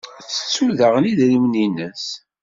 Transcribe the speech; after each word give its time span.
Tettu 0.35 0.65
daɣen 0.77 1.09
idrimen-nnes? 1.11 2.05